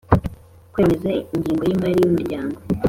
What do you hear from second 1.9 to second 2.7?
Y Umuryango